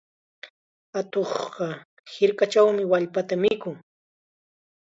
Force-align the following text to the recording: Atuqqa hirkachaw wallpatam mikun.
Atuqqa 0.99 1.67
hirkachaw 2.11 2.67
wallpatam 2.91 3.39
mikun. 3.43 3.77